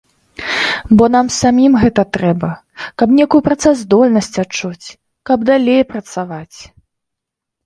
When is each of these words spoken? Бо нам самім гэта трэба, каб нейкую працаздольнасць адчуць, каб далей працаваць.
Бо 1.01 1.09
нам 1.15 1.27
самім 1.35 1.73
гэта 1.83 2.05
трэба, 2.17 2.49
каб 3.01 3.07
нейкую 3.19 3.41
працаздольнасць 3.49 4.31
адчуць, 4.45 4.87
каб 5.33 5.47
далей 5.53 5.81
працаваць. 5.95 6.57